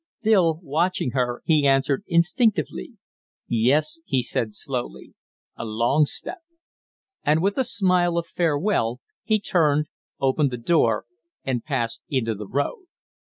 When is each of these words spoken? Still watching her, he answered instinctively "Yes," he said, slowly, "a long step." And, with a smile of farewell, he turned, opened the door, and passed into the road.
Still 0.21 0.57
watching 0.63 1.11
her, 1.11 1.43
he 1.45 1.67
answered 1.67 2.03
instinctively 2.07 2.93
"Yes," 3.47 3.99
he 4.07 4.23
said, 4.23 4.55
slowly, 4.55 5.13
"a 5.55 5.63
long 5.63 6.07
step." 6.07 6.39
And, 7.23 7.39
with 7.39 7.55
a 7.59 7.63
smile 7.63 8.17
of 8.17 8.25
farewell, 8.25 8.99
he 9.23 9.39
turned, 9.39 9.89
opened 10.19 10.49
the 10.49 10.57
door, 10.57 11.05
and 11.43 11.63
passed 11.63 12.01
into 12.09 12.33
the 12.33 12.47
road. 12.47 12.85